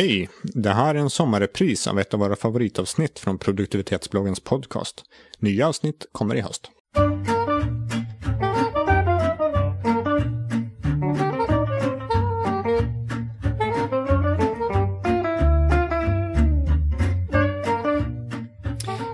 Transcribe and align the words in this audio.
Hej! 0.00 0.28
Det 0.42 0.70
här 0.70 0.94
är 0.94 0.98
en 0.98 1.10
sommarrepris 1.10 1.86
av 1.86 1.98
ett 1.98 2.14
av 2.14 2.20
våra 2.20 2.36
favoritavsnitt 2.36 3.18
från 3.18 3.38
produktivitetsbloggens 3.38 4.40
podcast. 4.40 5.04
Nya 5.38 5.68
avsnitt 5.68 6.06
kommer 6.12 6.34
i 6.34 6.40
höst. 6.40 6.70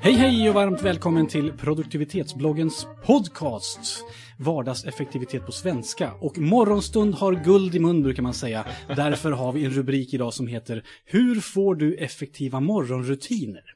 Hej 0.03 0.13
hej 0.15 0.49
och 0.49 0.55
varmt 0.55 0.83
välkommen 0.83 1.27
till 1.27 1.53
produktivitetsbloggens 1.53 2.87
podcast. 3.07 4.05
Vardagseffektivitet 4.37 5.47
på 5.47 5.53
svenska. 5.53 6.13
Och 6.21 6.39
morgonstund 6.39 7.15
har 7.15 7.33
guld 7.45 7.75
i 7.75 7.79
mun 7.79 8.03
brukar 8.03 8.23
man 8.23 8.35
säga. 8.35 8.65
Därför 8.97 9.31
har 9.31 9.53
vi 9.53 9.65
en 9.65 9.71
rubrik 9.71 10.15
idag 10.15 10.35
som 10.35 10.47
heter 10.47 10.85
Hur 11.05 11.41
får 11.41 11.75
du 11.75 11.95
effektiva 11.95 12.61
morgonrutiner? 12.61 13.76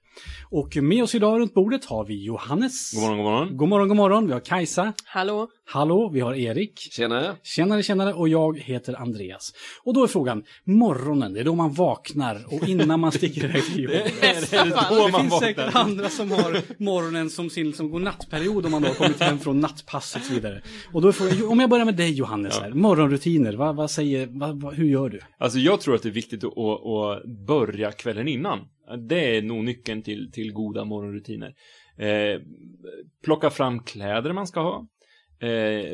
Och 0.50 0.76
med 0.76 1.02
oss 1.02 1.14
idag 1.14 1.40
runt 1.40 1.54
bordet 1.54 1.84
har 1.84 2.04
vi 2.04 2.24
Johannes. 2.24 2.92
God 2.92 3.02
morgon, 3.02 3.18
god 3.18 3.26
morgon. 3.26 3.56
God 3.56 3.68
morgon, 3.68 3.88
god 3.88 3.96
morgon. 3.96 4.26
Vi 4.26 4.32
har 4.32 4.40
Kajsa. 4.40 4.92
Hallå? 5.04 5.48
Hallå, 5.66 6.10
vi 6.12 6.20
har 6.20 6.34
Erik. 6.34 6.78
Tjenare. 6.78 7.36
Tjenare, 7.42 7.82
tjenare 7.82 8.12
och 8.12 8.28
jag 8.28 8.58
heter 8.58 8.94
Andreas. 8.94 9.52
Och 9.84 9.94
då 9.94 10.02
är 10.02 10.06
frågan, 10.06 10.44
morgonen, 10.64 11.32
det 11.32 11.40
är 11.40 11.44
då 11.44 11.54
man 11.54 11.72
vaknar 11.72 12.46
och 12.46 12.68
innan 12.68 13.00
man 13.00 13.12
sticker 13.12 13.44
iväg 13.44 13.64
till 13.64 13.82
jobbet. 13.82 14.12
Då 14.50 14.56
fall. 14.56 14.96
Det 15.06 15.12
man 15.12 15.20
finns 15.20 15.32
vaknar. 15.32 15.48
säkert 15.48 15.74
andra 15.74 16.08
som 16.08 16.30
har 16.30 16.82
morgonen 16.82 17.30
som 17.30 17.50
sin 17.50 17.72
som 17.72 17.90
går 17.90 17.98
nattperiod 17.98 18.66
om 18.66 18.72
man 18.72 18.82
då 18.82 18.88
har 18.88 18.94
kommit 18.94 19.20
hem 19.20 19.38
från 19.38 19.60
nattpasset 19.60 20.22
och 20.22 20.26
så 20.26 20.34
vidare. 20.34 20.62
Och 20.92 21.02
då 21.02 21.08
är 21.08 21.12
frågan, 21.12 21.48
om 21.48 21.60
jag 21.60 21.70
börjar 21.70 21.84
med 21.84 21.96
dig 21.96 22.12
Johannes, 22.12 22.58
här, 22.58 22.70
morgonrutiner, 22.70 23.52
vad, 23.52 23.76
vad 23.76 23.90
säger, 23.90 24.28
vad, 24.30 24.60
vad, 24.60 24.74
hur 24.74 24.86
gör 24.88 25.08
du? 25.08 25.20
Alltså 25.38 25.58
jag 25.58 25.80
tror 25.80 25.94
att 25.94 26.02
det 26.02 26.08
är 26.08 26.12
viktigt 26.12 26.44
att, 26.44 26.58
att, 26.58 26.86
att 26.86 27.46
börja 27.46 27.92
kvällen 27.92 28.28
innan. 28.28 28.58
Det 28.96 29.36
är 29.36 29.42
nog 29.42 29.64
nyckeln 29.64 30.02
till, 30.02 30.30
till 30.32 30.52
goda 30.52 30.84
morgonrutiner. 30.84 31.54
Eh, 31.96 32.40
plocka 33.24 33.50
fram 33.50 33.82
kläder 33.82 34.32
man 34.32 34.46
ska 34.46 34.60
ha. 34.60 34.86
Eh, 35.42 35.48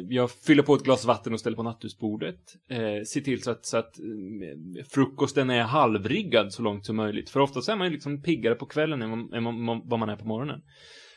jag 0.08 0.30
fyller 0.30 0.62
på 0.62 0.75
ett 0.75 0.83
glas 0.84 1.05
vatten 1.05 1.33
och 1.33 1.41
ställer 1.41 1.56
på 1.56 1.62
nattduksbordet. 1.62 2.41
Eh, 2.70 3.02
se 3.06 3.20
till 3.20 3.42
så 3.42 3.50
att, 3.50 3.67
så 3.67 3.77
att 3.77 3.98
eh, 3.98 4.84
frukosten 4.91 5.50
är 5.50 5.62
halvriggad 5.62 6.52
så 6.52 6.62
långt 6.62 6.86
som 6.86 6.97
möjligt. 6.97 7.30
För 7.30 7.41
oftast 7.41 7.69
är 7.69 7.77
man 7.77 7.86
ju 7.86 7.92
liksom 7.92 8.22
piggare 8.22 8.55
på 8.55 8.67
kvällen 8.67 9.02
än 9.02 9.11
vad- 9.11 9.34
än 9.34 9.42
man, 9.42 9.83
vad 9.89 9.98
man 9.98 10.08
är 10.08 10.17
på 10.17 10.27
morgonen. 10.27 10.61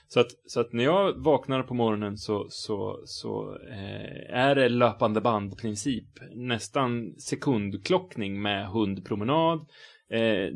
Så 0.07 0.19
att, 0.19 0.27
så 0.45 0.59
att 0.59 0.73
när 0.73 0.83
jag 0.83 1.13
vaknar 1.23 1.63
på 1.63 1.73
morgonen 1.73 2.17
så, 2.17 2.45
så, 2.49 3.01
så 3.05 3.57
eh, 3.69 4.35
är 4.39 4.55
det 4.55 4.69
löpande 4.69 5.21
bandprincip. 5.21 6.09
Nästan 6.35 7.13
sekundklockning 7.19 8.41
med 8.41 8.67
hundpromenad, 8.67 9.65
eh, 10.09 10.55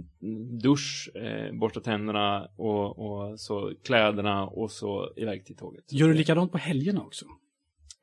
dusch, 0.62 1.10
eh, 1.16 1.54
borsta 1.60 1.80
tänderna 1.80 2.48
och, 2.58 3.00
och 3.00 3.40
så 3.40 3.74
kläderna 3.86 4.48
och 4.48 4.72
så 4.72 5.14
iväg 5.18 5.46
till 5.46 5.56
tåget. 5.56 5.94
Gör 5.94 6.08
du 6.08 6.14
likadant 6.14 6.52
på 6.52 6.58
helgerna 6.58 7.02
också? 7.02 7.26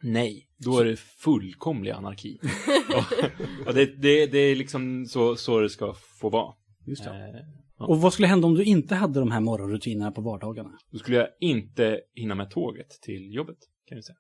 Nej, 0.03 0.49
då 0.59 0.79
är 0.79 0.85
det 0.85 0.97
fullkomlig 0.97 1.91
anarki. 1.91 2.39
och, 3.67 3.75
det, 3.75 3.87
det, 3.87 4.27
det 4.27 4.39
är 4.39 4.57
liksom 4.57 5.07
så, 5.07 5.37
så 5.37 5.61
det 5.61 5.71
ska 5.71 5.95
få 6.21 6.29
vara. 6.31 6.55
Just 6.87 7.05
det. 7.05 7.11
Eh, 7.11 7.87
Och 7.89 8.01
vad 8.01 8.13
skulle 8.13 8.29
hända 8.29 8.47
om 8.47 8.55
du 8.55 8.65
inte 8.65 8.95
hade 8.95 9.21
de 9.21 9.31
här 9.31 9.41
morgonrutinerna 9.41 10.11
på 10.13 10.21
vardagarna? 10.21 10.79
då 10.91 10.99
skulle 10.99 11.17
jag 11.17 11.29
inte 11.41 12.01
hinna 12.15 12.35
med 12.35 12.51
tåget 12.51 12.91
till 13.03 13.35
jobbet, 13.35 13.59
kan 13.87 13.97
vi 13.97 14.03
säga. 14.03 14.17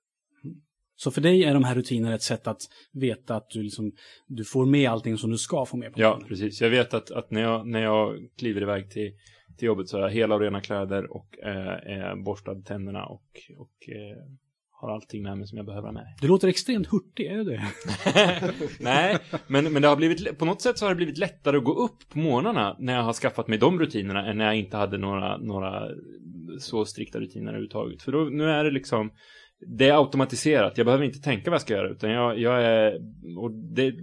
Så 1.02 1.10
för 1.10 1.20
dig 1.20 1.44
är 1.44 1.54
de 1.54 1.64
här 1.64 1.74
rutinerna 1.74 2.14
ett 2.14 2.22
sätt 2.22 2.46
att 2.46 2.60
veta 2.92 3.36
att 3.36 3.50
du, 3.50 3.62
liksom, 3.62 3.92
du 4.26 4.44
får 4.44 4.66
med 4.66 4.90
allting 4.90 5.18
som 5.18 5.30
du 5.30 5.38
ska 5.38 5.66
få 5.66 5.76
med 5.76 5.92
på 5.92 6.00
Ja, 6.00 6.20
precis. 6.28 6.60
Jag 6.60 6.70
vet 6.70 6.94
att, 6.94 7.10
att 7.10 7.30
när, 7.30 7.40
jag, 7.40 7.66
när 7.66 7.82
jag 7.82 8.16
kliver 8.38 8.60
iväg 8.62 8.90
till, 8.90 9.12
till 9.58 9.66
jobbet 9.66 9.88
så 9.88 9.96
har 9.96 10.02
jag 10.02 10.10
hela 10.10 10.34
och 10.34 10.40
rena 10.40 10.60
kläder 10.60 11.12
och 11.12 11.38
eh, 11.42 11.92
är 12.00 12.24
borstad 12.24 12.54
tänderna 12.54 13.04
och, 13.04 13.22
och 13.58 13.88
eh, 13.88 14.16
har 14.70 14.90
allting 14.94 15.22
med 15.22 15.38
mig 15.38 15.46
som 15.46 15.56
jag 15.56 15.66
behöver 15.66 15.88
ha 15.88 15.92
med. 15.92 16.06
Du 16.20 16.28
låter 16.28 16.48
extremt 16.48 16.86
hurtig, 16.86 17.26
är 17.26 17.36
du 17.36 17.44
det? 17.44 17.62
Nej, 18.80 19.18
men, 19.46 19.72
men 19.72 19.82
det 19.82 19.88
har 19.88 19.96
blivit, 19.96 20.38
på 20.38 20.44
något 20.44 20.60
sätt 20.60 20.78
så 20.78 20.84
har 20.84 20.90
det 20.90 20.96
blivit 20.96 21.18
lättare 21.18 21.56
att 21.56 21.64
gå 21.64 21.72
upp 21.72 22.08
på 22.12 22.18
morgnarna 22.18 22.76
när 22.78 22.94
jag 22.94 23.02
har 23.02 23.12
skaffat 23.12 23.48
mig 23.48 23.58
de 23.58 23.78
rutinerna 23.78 24.26
än 24.26 24.38
när 24.38 24.44
jag 24.44 24.56
inte 24.56 24.76
hade 24.76 24.98
några, 24.98 25.36
några 25.36 25.88
så 26.58 26.84
strikta 26.84 27.20
rutiner 27.20 27.48
överhuvudtaget. 27.48 28.02
För 28.02 28.12
då, 28.12 28.18
nu 28.18 28.44
är 28.44 28.64
det 28.64 28.70
liksom, 28.70 29.10
det 29.66 29.88
är 29.88 29.98
automatiserat. 29.98 30.78
Jag 30.78 30.86
behöver 30.86 31.04
inte 31.04 31.18
tänka 31.18 31.50
vad 31.50 31.54
jag 31.54 31.60
ska 31.62 31.74
göra, 31.74 31.88
utan 31.88 32.10
jag, 32.10 32.38
jag 32.38 32.62
är, 32.62 32.94
och 33.38 33.50
det, 33.50 33.94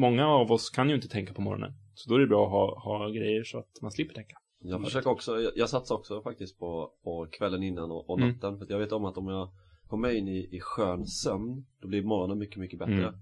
många 0.00 0.28
av 0.28 0.52
oss 0.52 0.70
kan 0.70 0.88
ju 0.88 0.94
inte 0.94 1.08
tänka 1.08 1.34
på 1.34 1.40
morgonen. 1.40 1.72
Så 1.94 2.10
då 2.10 2.16
är 2.16 2.20
det 2.20 2.26
bra 2.26 2.44
att 2.44 2.52
ha, 2.52 2.80
ha 2.80 3.08
grejer 3.08 3.44
så 3.44 3.58
att 3.58 3.82
man 3.82 3.90
slipper 3.90 4.14
tänka. 4.14 4.36
Jag 4.62 4.84
försöker 4.84 5.10
också, 5.10 5.40
jag, 5.40 5.52
jag 5.56 5.68
satsar 5.68 5.94
också 5.94 6.22
faktiskt 6.22 6.58
på, 6.58 6.92
på 7.04 7.26
kvällen 7.32 7.62
innan 7.62 7.90
och, 7.90 8.10
och 8.10 8.18
Mm. 8.18 8.32
natten 8.32 8.58
för 8.58 8.64
att 8.64 8.70
jag 8.70 8.78
vet 8.78 8.92
om 8.92 9.04
att 9.04 9.16
om 9.16 9.28
jag 9.28 9.50
kommer 9.86 10.16
in 10.16 10.28
i, 10.28 10.56
i 10.56 10.60
skön 10.60 11.06
sömn 11.06 11.66
då 11.80 11.88
blir 11.88 12.02
morgonen 12.02 12.38
mycket, 12.38 12.56
mycket 12.56 12.78
bättre. 12.78 12.94
Mm. 12.94 13.14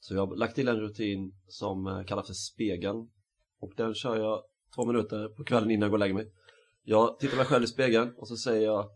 Så 0.00 0.14
jag 0.14 0.26
har 0.26 0.36
lagt 0.36 0.54
till 0.54 0.68
en 0.68 0.80
rutin 0.80 1.32
som 1.48 1.86
eh, 1.86 2.04
kallas 2.04 2.26
för 2.26 2.34
spegeln 2.34 3.08
och 3.60 3.72
den 3.76 3.94
kör 3.94 4.16
jag 4.16 4.42
två 4.74 4.86
minuter 4.86 5.28
på 5.28 5.44
kvällen 5.44 5.70
innan 5.70 5.82
jag 5.82 5.90
går 5.90 5.96
och 5.96 6.00
lägger 6.00 6.14
mig. 6.14 6.32
Jag 6.84 7.18
tittar 7.18 7.36
mig 7.36 7.46
själv 7.46 7.64
i 7.64 7.66
spegeln 7.66 8.14
och 8.16 8.28
så 8.28 8.36
säger 8.36 8.66
jag 8.66 8.90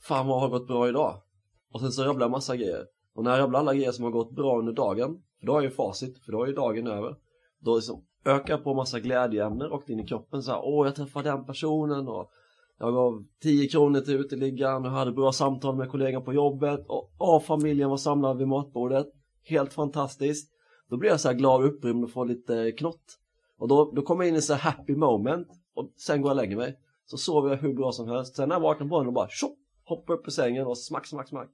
Fan 0.00 0.26
vad 0.26 0.40
har 0.40 0.48
gått 0.48 0.66
bra 0.66 0.88
idag? 0.88 1.22
Och 1.72 1.80
sen 1.80 1.92
så 1.92 2.04
rabblar 2.04 2.24
jag 2.24 2.30
massa 2.30 2.56
grejer. 2.56 2.86
Och 3.14 3.24
när 3.24 3.30
jag 3.30 3.40
rabblar 3.40 3.60
alla 3.60 3.74
grejer 3.74 3.92
som 3.92 4.04
har 4.04 4.12
gått 4.12 4.30
bra 4.30 4.58
under 4.58 4.72
dagen, 4.72 5.22
för 5.40 5.46
då 5.46 5.52
har 5.52 5.60
jag 5.60 5.70
ju 5.70 5.76
facit, 5.76 6.24
för 6.24 6.32
då 6.32 6.42
är 6.42 6.46
ju 6.46 6.52
dagen 6.52 6.86
över. 6.86 7.16
Då 7.58 7.76
liksom 7.76 8.04
ökar 8.24 8.54
jag 8.54 8.64
på 8.64 8.74
massa 8.74 9.00
glädjeämnen 9.00 9.68
rakt 9.68 9.90
in 9.90 10.00
i 10.00 10.06
kroppen 10.06 10.42
så 10.42 10.50
här, 10.50 10.60
åh 10.64 10.86
jag 10.86 10.94
träffade 10.94 11.30
den 11.30 11.44
personen 11.44 12.08
och 12.08 12.30
jag 12.78 12.94
gav 12.94 13.24
10 13.42 13.68
kronor 13.68 14.00
till 14.00 14.14
uteliggaren 14.14 14.84
och 14.84 14.90
hade 14.90 15.12
bra 15.12 15.32
samtal 15.32 15.76
med 15.76 15.90
kollegan 15.90 16.24
på 16.24 16.32
jobbet 16.32 16.84
och 16.88 17.10
åh 17.18 17.40
familjen 17.40 17.90
var 17.90 17.96
samlad 17.96 18.38
vid 18.38 18.48
matbordet. 18.48 19.06
Helt 19.44 19.72
fantastiskt. 19.72 20.52
Då 20.90 20.96
blir 20.96 21.10
jag 21.10 21.20
så 21.20 21.28
här 21.28 21.34
glad 21.34 21.60
och 21.60 21.66
upprymd 21.66 22.04
och 22.04 22.10
får 22.10 22.26
lite 22.26 22.72
knott. 22.72 23.18
Och 23.58 23.68
då, 23.68 23.92
då 23.94 24.02
kommer 24.02 24.24
jag 24.24 24.28
in 24.28 24.36
i 24.36 24.42
så 24.42 24.54
här 24.54 24.70
happy 24.70 24.96
moment 24.96 25.48
och 25.74 25.90
sen 25.96 26.22
går 26.22 26.30
jag 26.30 26.36
och 26.36 26.42
lägger 26.42 26.56
mig. 26.56 26.78
Så 27.06 27.16
sover 27.16 27.50
jag 27.50 27.56
hur 27.56 27.74
bra 27.74 27.92
som 27.92 28.08
helst. 28.08 28.36
Sen 28.36 28.48
när 28.48 28.56
jag 28.56 28.60
vaknar 28.60 28.86
på 28.86 28.90
morgonen 28.90 29.08
och 29.08 29.14
bara 29.14 29.28
tjopp, 29.28 29.58
hoppar 29.86 30.14
upp 30.14 30.26
ur 30.26 30.30
sängen 30.30 30.66
och 30.66 30.78
smack, 30.78 31.06
smack, 31.06 31.28
smack. 31.28 31.48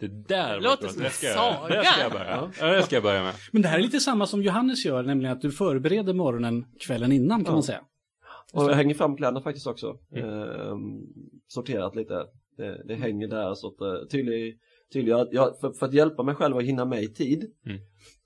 Det 0.00 0.08
där 0.28 0.60
låter 0.60 0.88
som 0.88 1.02
en 1.02 1.10
saga. 1.10 1.68
Det 1.80 1.84
ska 1.84 2.00
jag 2.00 2.12
börja. 2.12 2.50
Ja, 2.60 2.66
det 2.66 2.82
ska 2.82 2.96
jag 2.96 3.02
börja 3.02 3.22
med. 3.22 3.34
Men 3.52 3.62
det 3.62 3.68
här 3.68 3.78
är 3.78 3.82
lite 3.82 4.00
samma 4.00 4.26
som 4.26 4.42
Johannes 4.42 4.84
gör, 4.84 5.02
nämligen 5.02 5.32
att 5.36 5.42
du 5.42 5.50
förbereder 5.52 6.12
morgonen 6.14 6.64
kvällen 6.80 7.12
innan 7.12 7.38
kan 7.44 7.46
Ja. 7.46 7.52
man 7.52 7.62
säga. 7.62 7.80
Och 8.52 8.64
jag 8.64 8.74
hänger 8.74 8.94
fram 8.94 9.16
kläderna 9.16 9.40
faktiskt 9.40 9.66
också. 9.66 9.98
Mm. 10.12 10.28
Ehm, 10.28 11.00
sorterat 11.46 11.96
lite. 11.96 12.26
Det, 12.56 12.82
det 12.88 12.94
hänger 12.94 13.28
där 13.28 13.54
så 13.54 13.68
att 13.68 13.80
eh, 13.80 14.08
tydlig, 14.10 14.58
tydlig, 14.92 15.12
jag, 15.12 15.28
jag, 15.30 15.58
för, 15.60 15.70
för 15.72 15.86
att 15.86 15.92
hjälpa 15.94 16.22
mig 16.22 16.34
själv 16.34 16.56
att 16.56 16.64
hinna 16.64 16.84
med 16.84 17.02
i 17.02 17.08
tid 17.14 17.50
Mm. 17.66 17.78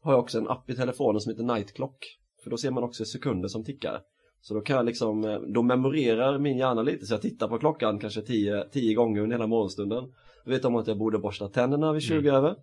har 0.03 0.13
jag 0.13 0.21
också 0.21 0.39
en 0.39 0.49
app 0.49 0.71
i 0.71 0.75
telefonen 0.77 1.21
som 1.21 1.31
heter 1.33 1.45
Night 1.45 1.73
Clock. 1.75 2.19
För 2.43 2.51
då 2.51 2.57
ser 2.57 2.71
man 2.71 2.83
också 2.85 3.05
sekunder 3.05 3.49
som 3.49 3.65
tickar. 3.65 4.01
Så 4.43 4.55
då 4.55 4.61
kan 4.61 4.77
jag 4.77 4.87
liksom, 4.87 5.25
eh, 5.25 5.41
då 5.41 5.63
memorerar 5.63 6.39
min 6.39 6.59
hjärna 6.59 6.83
lite 6.83 7.07
så 7.07 7.15
jag 7.15 7.23
tittar 7.23 7.49
på 7.49 7.59
klockan 7.59 7.99
kanske 7.99 8.23
tio, 8.23 8.65
tio 8.73 8.95
gånger 8.95 9.21
under 9.21 9.37
hela 9.37 9.47
morgonstunden. 9.47 10.13
Jag 10.45 10.53
vet 10.53 10.65
om 10.65 10.77
att 10.77 10.87
jag 10.87 10.99
borde 10.99 11.19
borsta 11.19 11.49
tänderna 11.49 11.93
vid 11.93 12.03
20 12.03 12.31
över. 12.31 12.57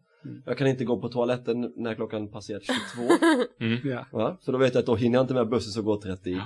Jag 0.45 0.57
kan 0.57 0.67
inte 0.67 0.85
gå 0.85 1.01
på 1.01 1.09
toaletten 1.09 1.73
när 1.75 1.95
klockan 1.95 2.27
passerat 2.27 2.63
22. 2.63 3.13
Mm. 3.65 3.77
Ja, 3.83 4.05
va? 4.11 4.37
För 4.45 4.51
då 4.51 4.57
vet 4.57 4.73
jag 4.73 4.79
att 4.79 4.85
då 4.85 4.95
hinner 4.95 5.17
jag 5.17 5.23
inte 5.23 5.33
med 5.33 5.49
bussen 5.49 5.71
som 5.71 5.85
går 5.85 5.97
31. 6.01 6.39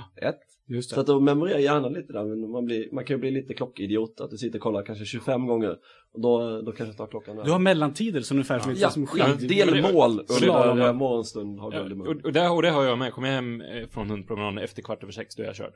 just 0.66 0.90
Så 0.90 1.00
att 1.00 1.06
då 1.06 1.20
memorerar 1.20 1.58
hjärnan 1.58 1.92
lite 1.92 2.12
där, 2.12 2.24
men 2.24 2.50
man, 2.50 2.64
blir, 2.64 2.88
man 2.92 3.04
kan 3.04 3.16
ju 3.16 3.20
bli 3.20 3.30
lite 3.30 3.54
klockidiot, 3.54 4.20
att 4.20 4.30
du 4.30 4.36
sitter 4.38 4.58
och 4.58 4.62
kollar 4.62 4.82
kanske 4.82 5.04
25 5.04 5.46
gånger 5.46 5.76
och 6.12 6.20
då, 6.20 6.62
då 6.62 6.72
kanske 6.72 6.96
tar 6.96 7.06
klockan 7.06 7.36
där. 7.36 7.44
Du 7.44 7.50
har 7.50 7.58
mellantider 7.58 8.20
som 8.20 8.36
ungefär 8.36 8.58
som, 8.58 8.74
ja, 8.76 8.90
som 8.90 9.06
ja, 9.16 9.26
skid... 9.26 9.48
delmål 9.48 10.20
under 10.20 10.92
morgonstund 10.92 11.58
har 11.60 11.72
Ja, 11.72 11.82
guld 11.82 11.92
i 11.92 12.00
och, 12.00 12.24
och, 12.24 12.32
det, 12.32 12.48
och 12.48 12.62
det 12.62 12.70
har 12.70 12.84
jag 12.84 12.98
med. 12.98 13.12
Kommer 13.12 13.28
jag 13.28 13.34
hem 13.34 13.60
eh, 13.60 13.86
från 13.88 14.10
hundpromenaden 14.10 14.58
efter 14.58 14.82
kvart 14.82 15.02
över 15.02 15.12
sex, 15.12 15.34
då 15.36 15.42
är 15.42 15.46
jag 15.46 15.56
körd. 15.56 15.72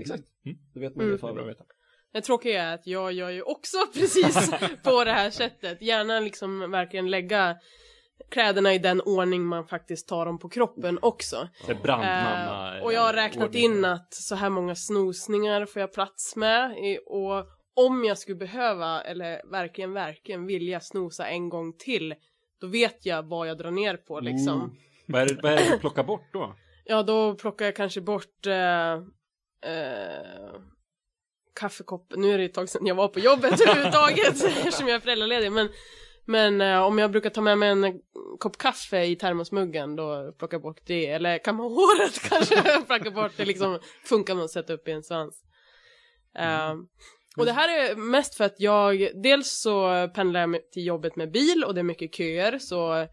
Exakt, 0.00 0.22
Mm. 0.44 0.58
då 0.74 0.80
vet 0.80 0.96
man 0.96 1.04
Mm. 1.04 1.16
det 1.16 1.26
Det 1.26 1.30
är 1.30 1.34
bra 1.34 1.42
att 1.42 1.48
veta. 1.48 1.64
Det 2.12 2.20
tråkiga 2.20 2.62
är 2.62 2.74
att 2.74 2.86
jag 2.86 3.12
gör 3.12 3.30
ju 3.30 3.42
också 3.42 3.78
precis 3.94 4.50
på 4.82 5.04
det 5.04 5.12
här 5.12 5.30
sättet. 5.30 5.82
Gärna 5.82 6.20
liksom 6.20 6.70
verkligen 6.70 7.10
lägga 7.10 7.56
kläderna 8.30 8.74
i 8.74 8.78
den 8.78 9.00
ordning 9.00 9.44
man 9.44 9.66
faktiskt 9.66 10.08
tar 10.08 10.26
dem 10.26 10.38
på 10.38 10.48
kroppen 10.48 10.98
också. 11.02 11.48
Brandmamma. 11.82 12.78
Eh, 12.78 12.84
och 12.84 12.92
jag 12.92 13.00
har 13.00 13.12
räknat 13.12 13.48
ordning. 13.48 13.64
in 13.64 13.84
att 13.84 14.14
så 14.14 14.34
här 14.34 14.50
många 14.50 14.74
snosningar 14.74 15.66
får 15.66 15.80
jag 15.80 15.92
plats 15.92 16.36
med. 16.36 16.74
Och 17.06 17.46
om 17.74 18.04
jag 18.04 18.18
skulle 18.18 18.36
behöva, 18.36 19.02
eller 19.02 19.50
verkligen, 19.50 19.92
verkligen 19.92 20.46
vilja 20.46 20.80
snosa 20.80 21.26
en 21.26 21.48
gång 21.48 21.72
till, 21.78 22.14
då 22.60 22.66
vet 22.66 23.06
jag 23.06 23.22
vad 23.22 23.48
jag 23.48 23.58
drar 23.58 23.70
ner 23.70 23.96
på 23.96 24.20
liksom. 24.20 24.60
Mm. 24.60 24.70
Vad 25.06 25.22
är 25.22 25.26
det, 25.26 25.40
vad 25.42 25.52
är 25.52 25.56
det 25.56 25.70
du 25.70 25.78
plockar 25.78 26.04
bort 26.04 26.32
då? 26.32 26.54
Ja, 26.84 27.02
då 27.02 27.34
plockar 27.34 27.64
jag 27.64 27.76
kanske 27.76 28.00
bort 28.00 28.46
eh, 28.46 28.92
eh, 29.72 30.60
kaffekoppen. 31.54 32.20
Nu 32.20 32.34
är 32.34 32.38
det 32.38 32.44
ett 32.44 32.54
tag 32.54 32.68
sedan 32.68 32.86
jag 32.86 32.94
var 32.94 33.08
på 33.08 33.20
jobbet 33.20 33.60
överhuvudtaget 33.66 34.44
eftersom 34.44 34.88
jag 34.88 34.96
är 34.96 35.00
föräldraledig. 35.00 35.52
Men 35.52 35.68
Men 36.26 36.60
eh, 36.60 36.82
om 36.82 36.98
jag 36.98 37.10
brukar 37.10 37.30
ta 37.30 37.40
med 37.40 37.58
mig 37.58 37.68
en 37.68 38.00
kopp 38.38 38.58
kaffe 38.58 39.04
i 39.04 39.16
termosmuggen 39.16 39.96
då 39.96 40.32
plockar 40.38 40.54
jag 40.54 40.62
bort 40.62 40.80
det. 40.86 41.06
Eller 41.06 41.38
kamma 41.38 41.62
håret 41.62 42.22
kanske, 42.28 42.62
plockar 42.86 43.10
bort 43.10 43.32
det 43.36 43.44
liksom. 43.44 43.78
Funkar 44.04 44.34
man 44.34 44.44
att 44.44 44.50
sätta 44.50 44.72
upp 44.72 44.88
i 44.88 44.92
en 44.92 45.02
svans. 45.02 45.44
Eh, 46.38 46.74
och 47.36 47.44
det 47.46 47.52
här 47.52 47.78
är 47.78 47.96
mest 47.96 48.34
för 48.34 48.44
att 48.44 48.60
jag, 48.60 49.08
dels 49.22 49.60
så 49.60 50.08
pendlar 50.14 50.40
jag 50.40 50.70
till 50.72 50.86
jobbet 50.86 51.16
med 51.16 51.30
bil 51.30 51.64
och 51.64 51.74
det 51.74 51.80
är 51.80 51.84
mycket 51.84 52.14
köer 52.14 52.58
så 52.58 52.96
eh, 52.96 53.08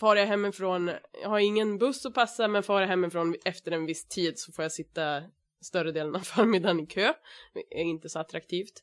far 0.00 0.16
jag 0.16 0.26
hemifrån, 0.26 0.90
jag 1.22 1.28
har 1.28 1.38
ingen 1.38 1.78
buss 1.78 2.06
att 2.06 2.14
passa 2.14 2.48
men 2.48 2.62
far 2.62 2.80
jag 2.80 2.88
hemifrån 2.88 3.34
efter 3.44 3.72
en 3.72 3.86
viss 3.86 4.08
tid 4.08 4.38
så 4.38 4.52
får 4.52 4.64
jag 4.64 4.72
sitta 4.72 5.22
större 5.64 5.92
delen 5.92 6.14
av 6.14 6.20
förmiddagen 6.36 6.80
i 6.80 6.86
kö. 6.86 7.12
Det 7.54 7.80
är 7.80 7.84
inte 7.84 8.08
så 8.08 8.18
attraktivt. 8.18 8.82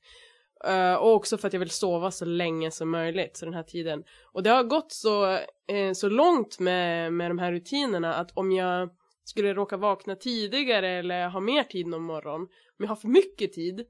Uh, 0.67 0.93
och 0.93 1.13
också 1.13 1.37
för 1.37 1.47
att 1.47 1.53
jag 1.53 1.59
vill 1.59 1.69
sova 1.69 2.11
så 2.11 2.25
länge 2.25 2.71
som 2.71 2.89
möjligt, 2.89 3.37
så 3.37 3.45
den 3.45 3.53
här 3.53 3.63
tiden. 3.63 4.03
Och 4.23 4.43
det 4.43 4.49
har 4.49 4.63
gått 4.63 4.91
så, 4.91 5.31
eh, 5.67 5.93
så 5.95 6.09
långt 6.09 6.59
med, 6.59 7.13
med 7.13 7.29
de 7.31 7.39
här 7.39 7.51
rutinerna 7.51 8.13
att 8.13 8.37
om 8.37 8.51
jag 8.51 8.89
skulle 9.23 9.53
råka 9.53 9.77
vakna 9.77 10.15
tidigare 10.15 10.89
eller 10.89 11.29
ha 11.29 11.39
mer 11.39 11.63
tid 11.63 11.87
någon 11.87 12.03
morgon, 12.03 12.41
om 12.41 12.49
jag 12.77 12.87
har 12.87 12.95
för 12.95 13.07
mycket 13.07 13.53
tid, 13.53 13.85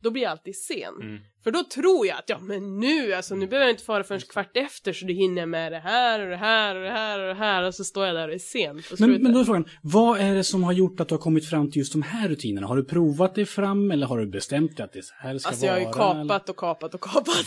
då 0.00 0.10
blir 0.10 0.22
jag 0.22 0.30
alltid 0.30 0.56
sen. 0.56 0.94
Mm. 1.00 1.18
För 1.44 1.50
då 1.50 1.64
tror 1.64 2.06
jag 2.06 2.18
att 2.18 2.28
ja 2.28 2.38
men 2.38 2.80
nu, 2.80 3.12
alltså 3.12 3.34
nu 3.34 3.46
behöver 3.46 3.66
jag 3.66 3.72
inte 3.74 3.84
fara 3.84 4.04
förrän 4.04 4.20
kvart 4.20 4.56
efter 4.56 4.92
så 4.92 5.06
du 5.06 5.12
hinner 5.12 5.46
med 5.46 5.72
det 5.72 5.78
här 5.78 6.20
och 6.20 6.30
det 6.30 6.36
här 6.36 6.76
och 6.76 6.82
det 6.82 6.90
här 6.90 7.20
och 7.20 7.28
det 7.28 7.34
här 7.34 7.62
och 7.62 7.74
så 7.74 7.84
står 7.84 8.06
jag 8.06 8.14
där 8.14 8.28
och 8.28 8.34
är 8.34 8.38
sen 8.38 8.82
Men, 8.98 9.22
men 9.22 9.32
då 9.32 9.40
är 9.40 9.44
frågan, 9.44 9.68
vad 9.82 10.20
är 10.20 10.34
det 10.34 10.44
som 10.44 10.64
har 10.64 10.72
gjort 10.72 11.00
att 11.00 11.08
du 11.08 11.14
har 11.14 11.20
kommit 11.20 11.48
fram 11.48 11.70
till 11.70 11.78
just 11.78 11.92
de 11.92 12.02
här 12.02 12.28
rutinerna? 12.28 12.66
Har 12.66 12.76
du 12.76 12.84
provat 12.84 13.34
dig 13.34 13.44
fram 13.44 13.90
eller 13.90 14.06
har 14.06 14.18
du 14.18 14.26
bestämt 14.26 14.76
dig 14.76 14.84
att 14.84 14.92
det 14.92 14.98
är 14.98 15.02
så 15.02 15.14
här 15.18 15.38
ska 15.38 15.48
Alltså 15.48 15.66
jag 15.66 15.72
vara? 15.72 16.04
har 16.04 16.14
ju 16.14 16.28
kapat 16.28 16.48
och 16.48 16.56
kapat 16.56 16.94
och 16.94 17.00
kapat. 17.00 17.46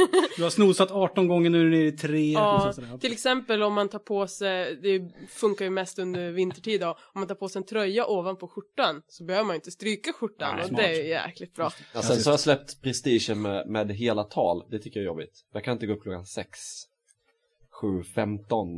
Du 0.40 0.44
har 0.44 0.50
snosat 0.50 0.90
18 0.90 1.28
gånger, 1.28 1.50
nu 1.50 1.60
är 1.60 1.64
du 1.64 1.70
nere 1.70 1.86
i 1.86 1.92
3. 1.92 2.32
Ja, 2.32 2.72
till 3.00 3.12
exempel 3.12 3.62
om 3.62 3.74
man 3.74 3.88
tar 3.88 3.98
på 3.98 4.26
sig, 4.26 4.76
det 4.76 5.12
funkar 5.28 5.64
ju 5.64 5.70
mest 5.70 5.98
under 5.98 6.30
vintertid 6.30 6.80
då, 6.80 6.88
om 6.88 7.20
man 7.20 7.26
tar 7.26 7.34
på 7.34 7.48
sig 7.48 7.60
en 7.60 7.66
tröja 7.66 8.06
ovanpå 8.06 8.48
skjortan 8.48 9.02
så 9.08 9.24
behöver 9.24 9.46
man 9.46 9.54
ju 9.54 9.56
inte 9.56 9.70
stryka 9.70 10.12
skjortan 10.12 10.54
Nej, 10.54 10.62
och 10.62 10.68
smart. 10.68 10.80
det 10.80 10.86
är 10.86 11.02
ju 11.02 11.08
jäkligt 11.08 11.54
bra. 11.54 11.70
Ja, 11.94 12.02
sen 12.02 12.16
så 12.16 12.30
har 12.30 12.32
jag 12.32 12.40
släppt 12.40 12.82
prestigen 12.82 13.42
med, 13.42 13.68
med 13.68 13.90
hela 13.90 14.24
tal, 14.24 14.64
det 14.70 14.78
tycker 14.78 15.00
jag 15.00 15.04
är 15.04 15.06
jobbigt. 15.06 15.44
Jag 15.52 15.64
kan 15.64 15.72
inte 15.72 15.86
gå 15.86 15.92
upp 15.92 16.02
klockan 16.02 16.26
6, 16.26 16.58
7, 17.80 18.02
15. 18.14 18.68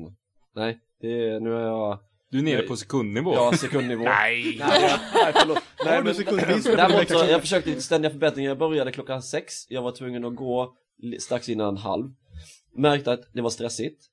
Nej, 0.55 0.79
det 1.01 1.29
är, 1.29 1.41
nu 1.41 1.55
är 1.55 1.61
jag, 1.61 1.99
Du 2.31 2.39
är 2.39 2.43
nere 2.43 2.59
Nej. 2.59 2.69
på 2.69 2.77
sekundnivå. 2.77 3.35
ja 3.35 3.53
sekundnivå. 3.53 4.05
Nej! 4.23 4.57
Nej, 4.59 4.83
jag, 4.83 4.99
nej 5.15 5.33
förlåt. 5.37 5.59
Nej, 5.85 6.03
men, 6.03 6.77
däremot 6.77 7.09
så, 7.09 7.25
jag 7.31 7.41
försökte 7.41 7.81
ständiga 7.81 8.11
förbättringar. 8.11 8.51
Jag 8.51 8.59
började 8.59 8.93
klockan 8.93 9.23
sex. 9.23 9.55
Jag 9.69 9.83
var 9.83 9.93
tvungen 9.93 10.25
att 10.25 10.37
gå 10.37 10.77
strax 11.19 11.49
innan 11.49 11.77
halv. 11.77 12.11
Märkte 12.75 13.13
att 13.13 13.23
det 13.33 13.43
var 13.43 13.51
stressigt. 13.51 14.05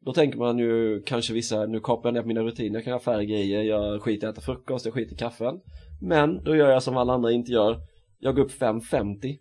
Då 0.00 0.12
tänker 0.12 0.38
man 0.38 0.58
ju 0.58 1.02
kanske 1.02 1.32
vissa, 1.32 1.66
nu 1.66 1.80
kapar 1.80 2.08
jag 2.08 2.14
ner 2.14 2.22
på 2.22 2.28
mina 2.28 2.40
rutiner, 2.40 2.74
jag 2.74 2.84
kan 2.84 2.92
ha 2.92 3.00
färre 3.00 3.26
grejer, 3.26 3.62
jag 3.62 4.02
skiter 4.02 4.26
i 4.26 4.30
att 4.30 4.34
äta 4.38 4.44
frukost, 4.44 4.84
jag 4.84 4.94
skiter 4.94 5.14
i 5.14 5.16
kaffen. 5.16 5.60
Men 6.00 6.44
då 6.44 6.56
gör 6.56 6.70
jag 6.70 6.82
som 6.82 6.96
alla 6.96 7.12
andra 7.12 7.32
inte 7.32 7.52
gör. 7.52 7.80
Jag 8.18 8.34
går 8.34 8.42
upp 8.42 8.52
5.50. 8.52 9.38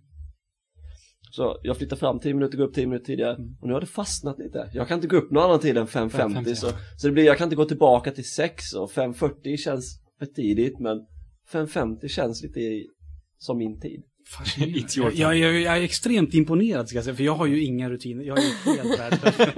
Så 1.31 1.59
jag 1.63 1.77
flyttar 1.77 1.97
fram 1.97 2.19
10 2.19 2.33
minuter, 2.33 2.57
går 2.57 2.65
upp 2.65 2.73
10 2.73 2.87
minuter 2.87 3.05
tidigare. 3.05 3.37
Och 3.61 3.67
nu 3.67 3.73
har 3.73 3.81
det 3.81 3.87
fastnat 3.87 4.39
lite. 4.39 4.69
Jag 4.73 4.87
kan 4.87 4.95
inte 4.97 5.07
gå 5.07 5.17
upp 5.17 5.31
någon 5.31 5.43
annan 5.43 5.59
tid 5.59 5.77
än 5.77 5.87
5.50. 5.87 6.09
5.50, 6.09 6.53
Så, 6.53 6.67
så 6.97 7.07
det 7.07 7.13
blir, 7.13 7.23
jag 7.23 7.37
kan 7.37 7.45
inte 7.45 7.55
gå 7.55 7.65
tillbaka 7.65 8.11
till 8.11 8.29
6 8.29 8.73
och 8.73 8.91
5.40 8.91 9.57
känns 9.57 9.99
för 10.19 10.25
tidigt 10.25 10.79
men 10.79 11.05
5.50 11.51 12.07
känns 12.07 12.43
lite 12.43 12.89
som 13.37 13.57
min 13.57 13.79
tid. 13.79 14.03
Jag, 15.13 15.37
jag, 15.37 15.61
jag 15.61 15.77
är 15.77 15.81
extremt 15.81 16.33
imponerad 16.33 16.87
ska 16.87 16.97
jag 16.97 17.03
säga, 17.03 17.15
för 17.15 17.23
jag 17.23 17.35
har 17.35 17.45
ju 17.45 17.63
inga 17.63 17.89
rutiner. 17.89 18.23
Jag 18.23 18.37
är 18.37 18.75
helt 18.75 18.99
värdelös. 18.99 19.35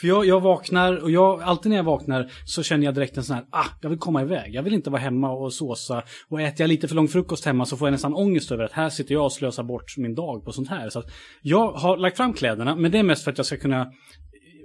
för 0.00 0.08
jag, 0.08 0.26
jag 0.26 0.40
vaknar 0.40 0.96
och 0.96 1.10
jag, 1.10 1.42
alltid 1.42 1.70
när 1.70 1.76
jag 1.76 1.84
vaknar 1.84 2.30
så 2.44 2.62
känner 2.62 2.84
jag 2.84 2.94
direkt 2.94 3.16
en 3.16 3.24
sån 3.24 3.36
här, 3.36 3.44
ah, 3.50 3.66
jag 3.80 3.90
vill 3.90 3.98
komma 3.98 4.22
iväg. 4.22 4.54
Jag 4.54 4.62
vill 4.62 4.74
inte 4.74 4.90
vara 4.90 5.00
hemma 5.00 5.30
och 5.30 5.52
såsa. 5.52 6.02
Och 6.28 6.40
äter 6.40 6.60
jag 6.60 6.68
lite 6.68 6.88
för 6.88 6.94
lång 6.94 7.08
frukost 7.08 7.44
hemma 7.44 7.66
så 7.66 7.76
får 7.76 7.88
jag 7.88 7.92
nästan 7.92 8.14
ångest 8.14 8.52
över 8.52 8.64
att 8.64 8.72
här 8.72 8.90
sitter 8.90 9.14
jag 9.14 9.24
och 9.24 9.32
slösar 9.32 9.62
bort 9.62 9.96
min 9.96 10.14
dag 10.14 10.44
på 10.44 10.52
sånt 10.52 10.68
här. 10.68 10.90
Så 10.90 11.02
jag 11.42 11.72
har 11.72 11.96
lagt 11.96 12.16
fram 12.16 12.32
kläderna, 12.32 12.76
men 12.76 12.90
det 12.90 12.98
är 12.98 13.02
mest 13.02 13.24
för 13.24 13.30
att 13.30 13.38
jag 13.38 13.46
ska 13.46 13.56
kunna 13.56 13.92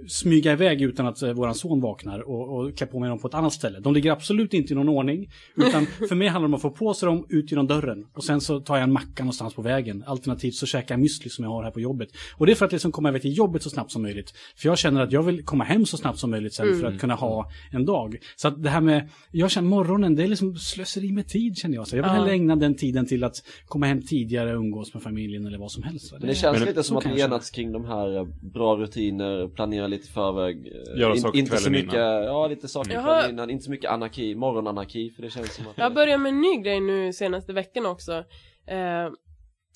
smyga 0.08 0.52
iväg 0.52 0.82
utan 0.82 1.06
att 1.06 1.22
eh, 1.22 1.32
våran 1.32 1.54
son 1.54 1.80
vaknar 1.80 2.20
och, 2.20 2.56
och 2.58 2.76
klä 2.76 2.86
på 2.86 3.00
mig 3.00 3.08
dem 3.08 3.18
på 3.18 3.28
ett 3.28 3.34
annat 3.34 3.52
ställe. 3.52 3.80
De 3.80 3.94
ligger 3.94 4.12
absolut 4.12 4.54
inte 4.54 4.72
i 4.72 4.76
någon 4.76 4.88
ordning. 4.88 5.30
Utan 5.56 5.86
för 6.08 6.14
mig 6.14 6.28
handlar 6.28 6.48
det 6.48 6.50
om 6.50 6.54
att 6.54 6.62
få 6.62 6.70
på 6.70 6.94
sig 6.94 7.06
dem 7.06 7.26
ut 7.28 7.50
genom 7.52 7.66
dörren. 7.66 8.06
Och 8.14 8.24
sen 8.24 8.40
så 8.40 8.60
tar 8.60 8.76
jag 8.76 8.82
en 8.82 8.92
macka 8.92 9.22
någonstans 9.22 9.54
på 9.54 9.62
vägen. 9.62 10.04
Alternativt 10.06 10.54
så 10.54 10.66
käkar 10.66 10.94
jag 10.94 11.04
müsli 11.04 11.28
som 11.28 11.44
jag 11.44 11.50
har 11.52 11.62
här 11.62 11.70
på 11.70 11.80
jobbet. 11.80 12.08
Och 12.36 12.46
det 12.46 12.52
är 12.52 12.56
för 12.56 12.66
att 12.66 12.72
liksom 12.72 12.92
komma 12.92 13.08
iväg 13.08 13.22
till 13.22 13.36
jobbet 13.36 13.62
så 13.62 13.70
snabbt 13.70 13.90
som 13.92 14.02
möjligt. 14.02 14.32
För 14.56 14.68
jag 14.68 14.78
känner 14.78 15.00
att 15.00 15.12
jag 15.12 15.22
vill 15.22 15.44
komma 15.44 15.64
hem 15.64 15.86
så 15.86 15.96
snabbt 15.96 16.18
som 16.18 16.30
möjligt 16.30 16.54
sen 16.54 16.80
för 16.80 16.86
att 16.86 17.00
kunna 17.00 17.14
ha 17.14 17.50
en 17.72 17.84
dag. 17.84 18.16
Så 18.36 18.48
att 18.48 18.62
det 18.62 18.70
här 18.70 18.80
med, 18.80 19.08
jag 19.30 19.50
känner 19.50 19.68
morgonen, 19.68 20.14
det 20.14 20.22
är 20.22 20.26
liksom 20.28 20.56
slöseri 20.56 21.12
med 21.12 21.28
tid 21.28 21.56
känner 21.58 21.74
jag. 21.74 21.88
Så 21.88 21.96
jag 21.96 22.02
vill 22.02 22.10
Ja. 22.10 22.14
hellre 22.14 22.32
ägna 22.32 22.56
den 22.56 22.74
tiden 22.74 23.06
till 23.06 23.24
att 23.24 23.34
komma 23.66 23.86
hem 23.86 24.02
tidigare, 24.02 24.50
umgås 24.52 24.94
med 24.94 25.02
familjen 25.02 25.46
eller 25.46 25.58
vad 25.58 25.70
som 25.72 25.82
helst. 25.82 26.12
Men 26.12 26.28
det 26.28 26.34
känns 26.34 26.60
lite 26.66 26.82
som 26.82 26.96
att 26.96 27.04
jag 27.04 27.18
enats 27.18 27.50
kring 27.50 27.72
de 27.72 27.84
här 27.84 28.16
eh, 28.16 28.26
bra 28.40 28.76
rutiner, 28.76 29.48
planera 29.48 29.86
lite 29.90 30.08
i 30.08 30.10
förväg. 30.10 30.66
eh, 30.66 31.00
Göra 31.00 31.14
in- 31.14 31.20
saker 31.20 31.38
inte 31.38 31.56
så 31.56 31.70
mycket, 31.70 31.94
innan. 31.94 32.22
ja 32.24 32.46
lite 32.46 32.68
saker 32.68 32.92
Jaha. 32.92 33.02
kvällen 33.20 33.30
innan, 33.30 33.50
inte 33.50 33.64
så 33.64 33.70
mycket 33.70 33.90
anarki, 33.90 34.34
morgonanarki 34.34 35.10
för 35.10 35.22
det 35.22 35.30
känns 35.30 35.54
som 35.54 35.66
att 35.68 35.78
Jag 35.78 35.84
har 35.84 35.90
börjat 35.90 36.20
med 36.20 36.30
en 36.30 36.40
ny 36.40 36.56
grej 36.56 36.80
nu 36.80 37.12
senaste 37.12 37.52
veckan 37.52 37.86
också. 37.86 38.24
Eh, 38.66 39.08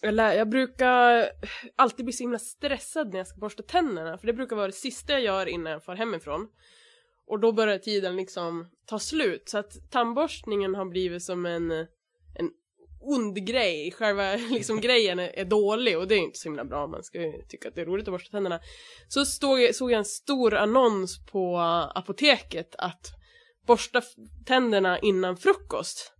jag, 0.00 0.14
lär, 0.14 0.32
jag 0.32 0.48
brukar 0.48 1.26
alltid 1.76 2.04
bli 2.04 2.12
så 2.12 2.22
himla 2.22 2.38
stressad 2.38 3.10
när 3.10 3.18
jag 3.18 3.26
ska 3.26 3.38
borsta 3.40 3.62
tänderna. 3.62 4.18
För 4.18 4.26
det 4.26 4.32
brukar 4.32 4.56
vara 4.56 4.66
det 4.66 4.72
sista 4.72 5.12
jag 5.12 5.22
gör 5.22 5.46
innan 5.46 5.72
jag 5.72 5.84
far 5.84 5.94
hemifrån. 5.96 6.48
Och 7.26 7.40
då 7.40 7.52
börjar 7.52 7.78
tiden 7.78 8.16
liksom 8.16 8.66
ta 8.86 8.98
slut. 8.98 9.48
Så 9.48 9.58
att 9.58 9.90
tandborstningen 9.90 10.74
har 10.74 10.84
blivit 10.84 11.22
som 11.22 11.46
en, 11.46 11.70
en 11.70 12.50
ond 13.04 13.46
grej. 13.46 13.92
Själva 13.92 14.36
liksom 14.50 14.80
grejen 14.80 15.18
är, 15.18 15.38
är 15.38 15.44
dålig 15.44 15.98
och 15.98 16.08
det 16.08 16.14
är 16.14 16.18
inte 16.18 16.38
så 16.38 16.48
himla 16.48 16.64
bra. 16.64 16.86
Man 16.86 17.02
ska 17.02 17.22
ju 17.22 17.32
tycka 17.48 17.68
att 17.68 17.74
det 17.74 17.80
är 17.80 17.86
roligt 17.86 18.08
att 18.08 18.14
borsta 18.14 18.30
tänderna. 18.30 18.60
Så 19.08 19.24
stod, 19.24 19.74
såg 19.74 19.90
jag 19.90 19.98
en 19.98 20.04
stor 20.04 20.54
annons 20.54 21.26
på 21.26 21.58
apoteket 21.94 22.74
att 22.78 23.06
borsta 23.66 24.02
tänderna 24.46 24.98
innan 24.98 25.36
frukost. 25.36 26.10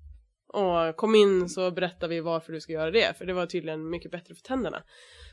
Och 0.48 0.96
kom 0.96 1.14
in 1.14 1.48
så 1.48 1.70
berättar 1.70 2.08
vi 2.08 2.20
varför 2.20 2.52
du 2.52 2.60
ska 2.60 2.72
göra 2.72 2.90
det, 2.90 3.18
för 3.18 3.24
det 3.24 3.32
var 3.32 3.46
tydligen 3.46 3.90
mycket 3.90 4.10
bättre 4.10 4.34
för 4.34 4.42
tänderna. 4.42 4.82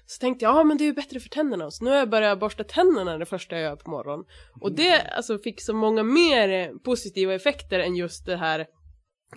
Så 0.06 0.20
tänkte 0.20 0.46
jag, 0.46 0.56
ja 0.56 0.64
men 0.64 0.78
det 0.78 0.84
är 0.84 0.86
ju 0.86 0.94
bättre 0.94 1.20
för 1.20 1.30
tänderna, 1.30 1.72
så 1.72 1.84
nu 1.84 1.92
har 1.92 1.98
jag 1.98 2.10
börjat 2.10 2.40
borsta 2.40 2.64
tänderna 2.64 3.18
det 3.18 3.26
första 3.26 3.56
jag 3.56 3.64
gör 3.64 3.76
på 3.76 3.90
morgonen. 3.90 4.26
Och 4.62 4.72
det 4.72 5.02
alltså 5.02 5.38
fick 5.38 5.62
så 5.62 5.74
många 5.74 6.04
mer 6.04 6.74
positiva 6.84 7.34
effekter 7.34 7.80
än 7.80 7.96
just 7.96 8.26
det 8.26 8.38
här 8.38 8.68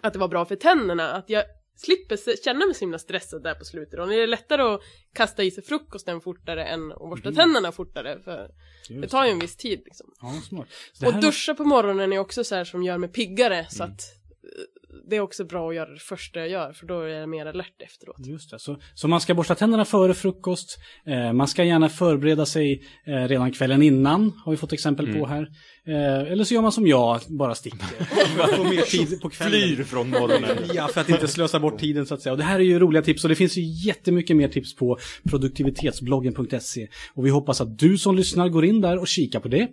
att 0.02 0.12
det 0.12 0.18
var 0.18 0.28
bra 0.28 0.44
för 0.44 0.56
tänderna, 0.56 1.12
att 1.12 1.30
jag 1.30 1.44
slipper 1.76 2.36
känna 2.44 2.66
mig 2.66 2.74
så 2.74 2.80
himla 2.80 2.98
stressad 2.98 3.42
där 3.42 3.54
på 3.54 3.64
slutet. 3.64 4.00
Och 4.00 4.08
det 4.08 4.14
är 4.22 4.26
lättare 4.26 4.62
att 4.62 4.80
kasta 5.12 5.42
i 5.42 5.50
sig 5.50 5.64
frukosten 5.64 6.20
fortare 6.20 6.64
än 6.64 6.92
att 6.92 6.98
borsta 6.98 7.32
tänderna 7.32 7.72
fortare, 7.72 8.20
för 8.24 8.50
det 8.88 9.08
tar 9.08 9.24
ju 9.24 9.30
en 9.30 9.38
viss 9.38 9.56
tid 9.56 9.82
liksom. 9.84 10.12
Ja, 10.20 10.40
smart. 10.48 10.68
Så 10.92 11.06
Och 11.06 11.20
duscha 11.20 11.54
på 11.54 11.64
morgonen 11.64 12.12
är 12.12 12.18
också 12.18 12.44
så 12.44 12.54
här 12.54 12.64
som 12.64 12.82
gör 12.82 12.98
mig 12.98 13.08
piggare 13.08 13.66
så 13.70 13.82
Mm. 13.82 13.94
att 13.94 14.02
eh, 14.44 14.73
det 15.10 15.16
är 15.16 15.20
också 15.20 15.44
bra 15.44 15.68
att 15.68 15.74
göra 15.74 15.90
det 15.90 16.00
första 16.00 16.40
jag 16.40 16.48
gör 16.48 16.72
för 16.72 16.86
då 16.86 17.00
är 17.00 17.08
jag 17.08 17.28
mer 17.28 17.46
alert 17.46 17.82
efteråt. 17.82 18.26
Just 18.26 18.50
det, 18.50 18.58
så, 18.58 18.78
så 18.94 19.08
man 19.08 19.20
ska 19.20 19.34
borsta 19.34 19.54
tänderna 19.54 19.84
före 19.84 20.14
frukost. 20.14 20.78
Eh, 21.06 21.32
man 21.32 21.48
ska 21.48 21.64
gärna 21.64 21.88
förbereda 21.88 22.46
sig 22.46 22.82
eh, 23.06 23.28
redan 23.28 23.52
kvällen 23.52 23.82
innan, 23.82 24.32
har 24.44 24.52
vi 24.52 24.56
fått 24.56 24.72
exempel 24.72 25.08
Mm. 25.08 25.20
på 25.20 25.26
här. 25.26 25.48
Eh, 25.86 26.32
eller 26.32 26.44
så 26.44 26.54
gör 26.54 26.62
man 26.62 26.72
som 26.72 26.86
jag, 26.86 27.20
bara 27.28 27.54
sticker. 27.54 27.78
För 28.36 28.42
att 28.42 28.50
få 28.50 28.64
mer 28.64 28.82
tid 29.08 29.20
på 29.20 29.30
kvällen. 29.30 29.52
Flyr 29.52 29.84
från 29.84 30.10
morgonen. 30.10 30.56
Ja, 30.74 30.88
för 30.88 31.00
att 31.00 31.08
inte 31.08 31.28
slösa 31.28 31.60
bort 31.60 31.78
tiden 31.78 32.06
så 32.06 32.14
att 32.14 32.22
säga. 32.22 32.32
Och 32.32 32.38
det 32.38 32.44
här 32.44 32.60
är 32.60 32.64
ju 32.64 32.78
roliga 32.78 33.02
tips 33.02 33.24
och 33.24 33.28
det 33.28 33.34
finns 33.36 33.56
ju 33.56 33.62
jättemycket 33.86 34.36
mer 34.36 34.48
tips 34.48 34.74
på 34.76 34.98
produktivitetsbloggen.se. 35.30 36.88
Och 37.14 37.26
vi 37.26 37.30
hoppas 37.30 37.60
att 37.60 37.78
du 37.78 37.98
som 37.98 38.16
lyssnar 38.16 38.48
går 38.48 38.64
in 38.64 38.80
där 38.80 38.98
och 38.98 39.08
kikar 39.08 39.40
på 39.40 39.48
det. 39.48 39.68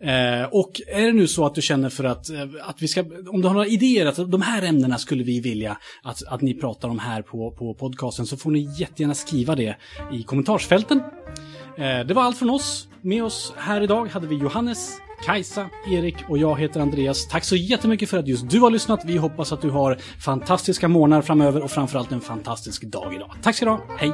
Eh, 0.00 0.48
och 0.50 0.80
är 0.86 1.06
det 1.06 1.12
nu 1.12 1.26
så 1.26 1.46
att 1.46 1.54
du 1.54 1.62
känner 1.62 1.88
för 1.88 2.04
att, 2.04 2.30
eh, 2.30 2.42
att 2.62 2.82
vi 2.82 2.88
ska, 2.88 3.00
om 3.28 3.40
du 3.40 3.46
har 3.46 3.54
några 3.54 3.66
idéer, 3.66 4.06
att 4.06 4.30
de 4.30 4.42
här 4.42 4.62
ämnena 4.62 4.98
skulle 4.98 5.24
vi 5.24 5.40
vilja 5.40 5.78
att, 6.02 6.22
att 6.26 6.40
ni 6.40 6.54
pratar 6.54 6.88
om 6.88 6.98
här 6.98 7.22
på, 7.22 7.50
på 7.50 7.74
podcasten, 7.74 8.26
så 8.26 8.36
får 8.36 8.50
ni 8.50 8.68
jättegärna 8.78 9.14
skriva 9.14 9.54
det 9.54 9.76
i 10.12 10.22
kommentarsfälten. 10.22 11.00
Eh, 11.78 12.06
det 12.06 12.14
var 12.14 12.22
allt 12.22 12.38
från 12.38 12.50
oss. 12.50 12.88
Med 13.02 13.24
oss 13.24 13.52
här 13.56 13.80
idag 13.80 14.06
hade 14.06 14.26
vi 14.26 14.36
Johannes, 14.36 14.90
Kajsa, 15.24 15.70
Erik 15.90 16.16
och 16.28 16.38
jag 16.38 16.60
heter 16.60 16.80
Andreas. 16.80 17.28
Tack 17.28 17.44
så 17.44 17.56
jättemycket 17.56 18.10
för 18.10 18.18
att 18.18 18.28
just 18.28 18.50
du 18.50 18.60
har 18.60 18.70
lyssnat. 18.70 19.04
Vi 19.04 19.16
hoppas 19.16 19.52
att 19.52 19.62
du 19.62 19.70
har 19.70 19.98
fantastiska 20.20 20.88
månader 20.88 21.22
framöver 21.22 21.62
och 21.62 21.70
framförallt 21.70 22.12
en 22.12 22.20
fantastisk 22.20 22.82
dag 22.82 23.14
idag. 23.14 23.34
Tack 23.42 23.56
ska 23.56 23.64
du 23.64 23.70
ha. 23.70 23.80
Hej! 23.98 24.12